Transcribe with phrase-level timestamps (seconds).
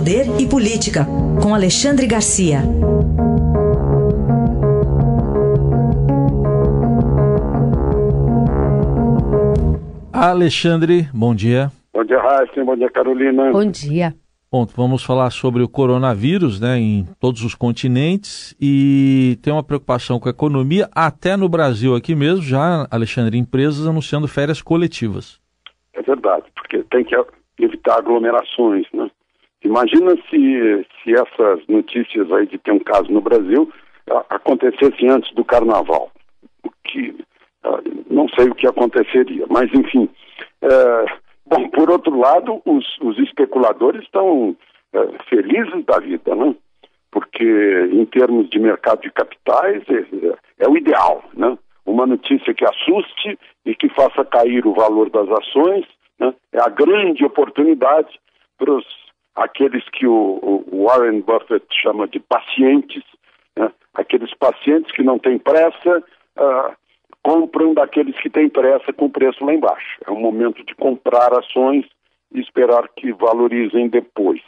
[0.00, 1.04] Poder e Política,
[1.42, 2.60] com Alexandre Garcia.
[10.10, 11.70] Alexandre, bom dia.
[11.92, 12.64] Bom dia, Raíssa.
[12.64, 13.52] Bom dia, Carolina.
[13.52, 14.14] Bom dia.
[14.50, 20.18] Bom, vamos falar sobre o coronavírus, né, em todos os continentes e tem uma preocupação
[20.18, 25.38] com a economia, até no Brasil aqui mesmo, já, Alexandre, empresas anunciando férias coletivas.
[25.92, 27.14] É verdade, porque tem que
[27.58, 29.10] evitar aglomerações, né?
[29.70, 33.72] Imagina se, se essas notícias aí de ter um caso no Brasil
[34.28, 36.10] acontecessem antes do carnaval.
[36.64, 37.14] O que,
[38.10, 40.08] não sei o que aconteceria, mas enfim.
[40.60, 41.04] É,
[41.46, 44.56] bom, por outro lado, os, os especuladores estão
[44.92, 46.52] é, felizes da vida, né?
[47.12, 51.56] Porque em termos de mercado de capitais é, é, é o ideal, né?
[51.86, 55.86] Uma notícia que assuste e que faça cair o valor das ações
[56.18, 56.34] né?
[56.52, 58.18] é a grande oportunidade
[58.58, 63.02] para os aqueles que o, o, Warren Buffett chama de pacientes,
[63.56, 63.70] né?
[63.94, 65.98] aqueles pacientes que não têm pressa,
[66.38, 66.76] uh,
[67.22, 69.98] compram daqueles que têm pressa com preço lá embaixo.
[70.06, 71.86] É um momento de comprar ações
[72.32, 74.40] e esperar que valorizem depois.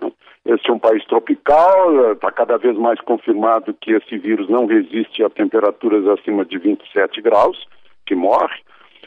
[0.00, 0.12] Né?
[0.46, 5.22] Esse é um país tropical, está cada vez mais confirmado que esse vírus não resiste
[5.22, 7.66] a temperaturas acima de 27 graus,
[8.06, 8.58] que morre,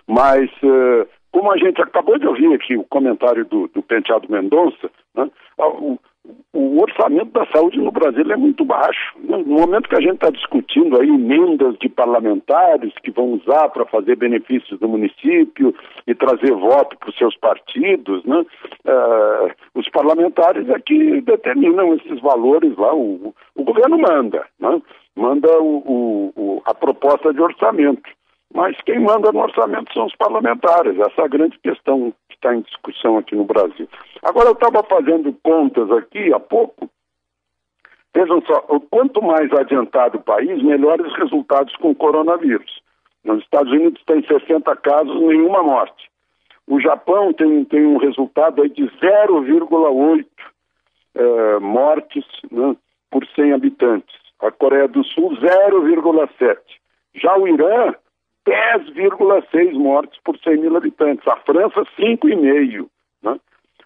[0.07, 4.89] mas uh, como a gente acabou de ouvir aqui o comentário do, do Penteado Mendonça,
[5.15, 5.97] né, o,
[6.53, 9.17] o, orçamento da saúde no Brasil é muito baixo.
[9.17, 9.37] Né?
[9.37, 13.83] No momento que a gente está discutindo aí emendas de parlamentares que vão usar para
[13.85, 18.45] fazer benefícios do município e trazer voto para os seus partidos, né?
[18.85, 24.81] Uh, os parlamentares é que determinam esses valores lá, o, o governo manda, né?
[25.15, 28.09] manda o, o, a proposta de orçamento.
[28.53, 30.97] Mas quem manda no orçamento são os parlamentares.
[30.99, 33.89] Essa é a grande questão que está em discussão aqui no Brasil.
[34.21, 36.87] Agora, eu estava fazendo contas aqui há pouco.
[38.15, 42.79] Vejam só, quanto mais adiantado o país, melhores resultados com o coronavírus.
[43.23, 46.11] Nos Estados Unidos tem 60 casos, nenhuma morte.
[46.67, 50.25] O Japão tem, tem um resultado aí de 0,8
[51.15, 52.75] eh, mortes né,
[53.09, 54.15] por 100 habitantes.
[54.39, 56.57] A Coreia do Sul, 0,7.
[57.15, 57.95] Já o Irã
[58.47, 61.27] 10,6 mortes por 100 mil habitantes.
[61.27, 62.87] A França, 5,5.
[63.21, 63.39] Né?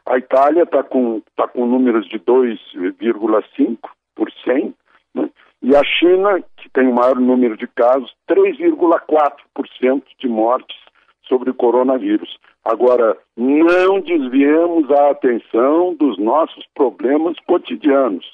[0.05, 3.77] A Itália está com, tá com números de 2,5
[4.15, 4.73] por 100.
[5.13, 5.29] Né?
[5.61, 10.77] E a China, que tem o maior número de casos, 3,4% de mortes
[11.27, 12.37] sobre o coronavírus.
[12.63, 18.25] Agora, não desviemos a atenção dos nossos problemas cotidianos,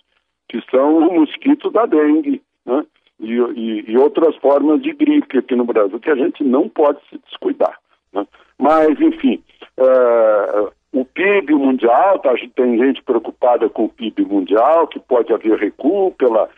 [0.50, 2.86] que são o mosquito da dengue, né?
[3.24, 7.00] E, e, e, outras formas de gripe aqui no Brasil, que a gente não pode
[7.10, 7.80] se descuidar.
[8.12, 8.26] Né?
[8.60, 9.42] Mas, enfim,
[9.80, 15.58] uh, o PIB mundial, tá, tem gente preocupada com o PIB mundial, que pode haver
[15.58, 16.50] recuo pela,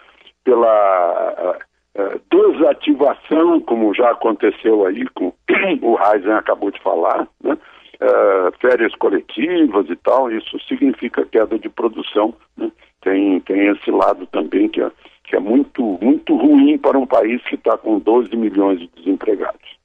[0.43, 1.57] pela
[1.95, 5.31] uh, desativação, como já aconteceu aí, com
[5.81, 7.57] o Heisen acabou de falar, né?
[7.95, 12.33] Uh, férias coletivas e tal, isso significa queda de produção.
[12.57, 12.69] Né?
[13.01, 14.91] Tem, tem esse lado também que é
[15.25, 19.75] que é muito, muito ruim para um país que está com 12 milhões de desempregados.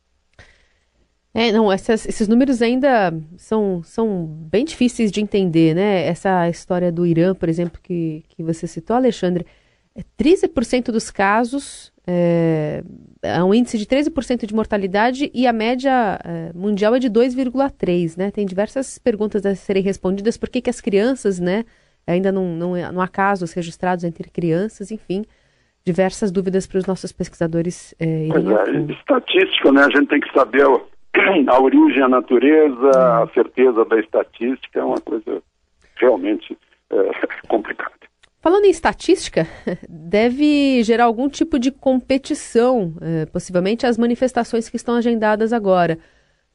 [1.33, 6.05] É, não, essas, esses números ainda são, são bem difíceis de entender, né?
[6.07, 9.47] Essa história do Irã, por exemplo, que, que você citou, Alexandre,
[10.19, 12.83] 13% é dos casos, é,
[13.23, 18.17] é, um índice de 13% de mortalidade e a média é, mundial é de 2,3%,
[18.17, 18.31] né?
[18.33, 21.65] Tem diversas perguntas a serem respondidas, por que, que as crianças, né,
[22.07, 25.25] ainda não, não, não há casos registrados entre crianças, enfim,
[25.85, 29.85] diversas dúvidas para os nossos pesquisadores é, pois é, estatística, né?
[29.85, 30.67] A gente tem que saber
[31.49, 32.91] a origem, a natureza,
[33.23, 35.43] a certeza da estatística é uma coisa
[35.97, 36.57] realmente
[36.91, 36.97] é,
[37.49, 37.93] complicada.
[38.43, 39.47] Falando em estatística,
[39.89, 45.99] deve gerar algum tipo de competição, é, possivelmente as manifestações que estão agendadas agora.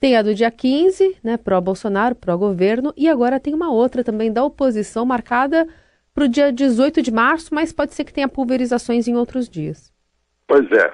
[0.06, 4.44] Tem a do dia 15, né, pró-Bolsonaro, pró-governo, e agora tem uma outra também da
[4.44, 5.68] oposição marcada
[6.14, 9.92] para o dia 18 de março, mas pode ser que tenha pulverizações em outros dias.
[10.48, 10.94] Pois é.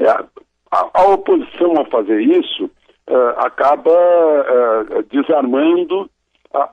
[0.00, 0.10] é
[0.72, 6.10] a, oposição a fazer isso uh, acaba uh, desarmando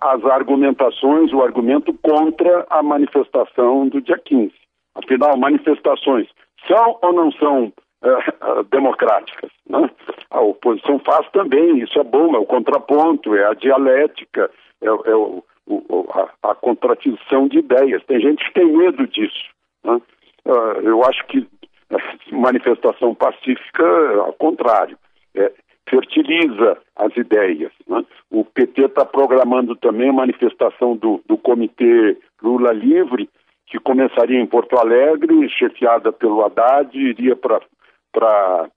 [0.02, 4.52] as argumentações, o argumento contra a manifestação do dia 15.
[4.96, 6.28] Afinal, manifestações
[6.68, 7.72] são ou não são
[8.02, 9.52] uh, democráticas?
[9.70, 9.88] Né?
[10.36, 14.52] A oposição faz também, isso é bom, é o contraponto, é a dialética,
[14.82, 18.04] é, é o, o, a, a, contradição de ideias.
[18.04, 19.50] Tem gente que tem medo disso.
[19.84, 20.02] Né?
[20.46, 21.48] Uh, eu acho que
[22.32, 23.86] manifestação pacífica,
[24.20, 24.98] ao contrário,
[25.34, 25.54] é,
[25.90, 27.72] fertiliza as ideias.
[27.88, 28.04] Né?
[28.30, 33.30] o PT está programando também a manifestação do, do Comitê Lula Livre,
[33.68, 38.70] que começaria em Porto Alegre, chefiada pelo Haddad, iria para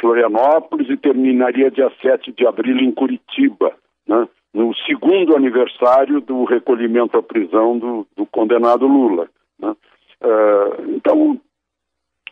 [0.00, 3.74] Florianópolis e terminaria dia 7 de abril em Curitiba,
[4.06, 9.28] né, no segundo aniversário do recolhimento à prisão do, do condenado Lula.
[9.58, 9.74] Né.
[10.22, 11.38] Uh, então,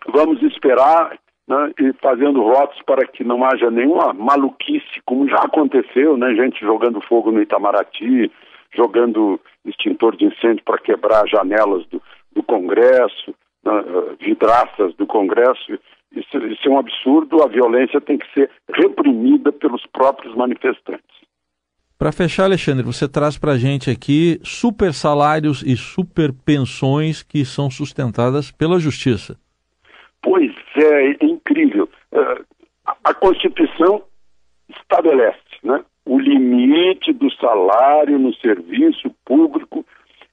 [0.09, 6.17] vamos esperar né, e fazendo votos para que não haja nenhuma maluquice, como já aconteceu,
[6.17, 8.31] né, gente jogando fogo no Itamaraty,
[8.75, 12.03] jogando extintor de incêndio para quebrar janelas do,
[12.35, 13.35] do Congresso,
[13.65, 13.73] né,
[14.21, 15.79] vidraças do Congresso.
[16.17, 21.05] Isso, isso é um absurdo, a violência tem que ser reprimida pelos próprios manifestantes.
[21.99, 27.45] Para fechar, Alexandre, você traz para a gente aqui super salários e super pensões que
[27.45, 29.39] são sustentadas pela Justiça.
[30.23, 31.89] Pois é, é incrível.
[32.13, 32.45] Uh,
[33.05, 34.03] a Constituição
[34.69, 39.85] estabelece né, o limite do salário no serviço público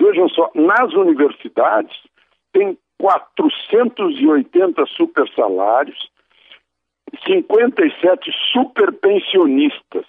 [0.00, 1.96] Vejam só, nas universidades
[2.52, 6.10] tem 480 super salários,
[7.26, 10.04] 57 super pensionistas.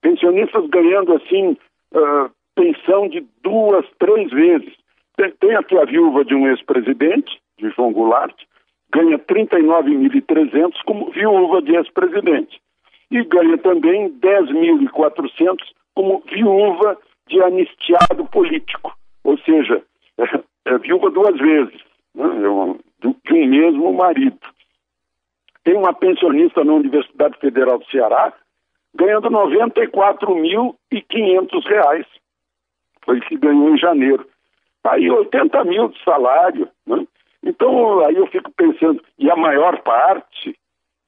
[0.00, 1.56] Pensionistas ganhando assim
[1.94, 4.74] uh, pensão de duas, três vezes.
[5.16, 8.34] Tem, tem aqui a viúva de um ex-presidente, de João Goulart,
[8.92, 12.60] ganha 39.300 como viúva de ex-presidente.
[13.10, 15.56] E ganha também 10.400
[15.94, 16.96] como viúva
[17.28, 18.94] de anistiado político.
[19.24, 19.82] Ou seja,
[20.18, 20.24] é,
[20.72, 21.80] é viúva duas vezes,
[22.14, 22.26] né?
[22.26, 23.16] É de um
[23.46, 24.38] mesmo marido.
[25.64, 28.32] Tem uma pensionista na Universidade Federal do Ceará
[28.94, 32.06] ganhando R$ 94.500.
[33.04, 34.24] Foi o que ganhou em janeiro.
[34.84, 36.68] Aí 80 mil de salário.
[36.86, 37.04] Né?
[37.42, 40.54] Então, aí eu fico pensando, e a maior parte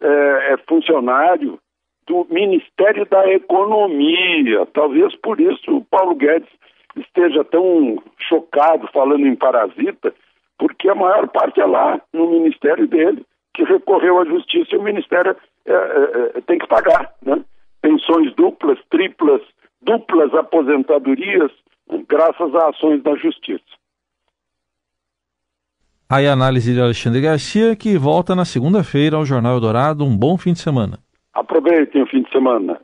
[0.00, 1.58] é, é funcionário
[2.06, 4.66] do Ministério da Economia.
[4.72, 6.48] Talvez por isso o Paulo Guedes
[6.96, 10.14] esteja tão chocado falando em parasita,
[10.58, 13.24] porque a maior parte é lá, no ministério dele
[13.54, 15.36] que recorreu à justiça e o Ministério
[15.66, 17.12] é, é, é, tem que pagar.
[17.22, 17.44] Né?
[17.80, 19.42] Pensões duplas, triplas,
[19.82, 21.50] duplas aposentadorias,
[22.08, 23.62] graças a ações da justiça.
[26.14, 30.04] Aí a análise de Alexandre Garcia, que volta na segunda-feira ao Jornal Eldorado.
[30.04, 30.98] Um bom fim de semana.
[31.32, 32.78] Aproveitem o fim de semana.